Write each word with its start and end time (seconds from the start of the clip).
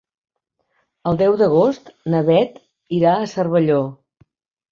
El 1.09 1.19
deu 1.19 1.35
d'agost 1.41 1.91
na 2.15 2.23
Bet 2.29 2.57
irà 3.01 3.11
a 3.17 3.27
Cervelló. 3.35 3.77